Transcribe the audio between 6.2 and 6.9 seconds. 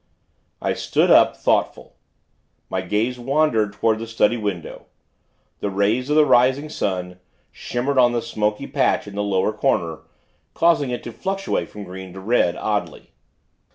rising